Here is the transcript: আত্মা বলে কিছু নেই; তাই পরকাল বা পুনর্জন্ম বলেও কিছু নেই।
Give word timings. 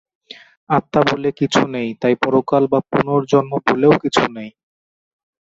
আত্মা 0.69 1.01
বলে 1.09 1.29
কিছু 1.39 1.61
নেই; 1.73 1.89
তাই 2.01 2.15
পরকাল 2.23 2.63
বা 2.67 2.79
পুনর্জন্ম 2.89 3.51
বলেও 3.67 3.93
কিছু 4.03 4.23
নেই। 4.35 4.49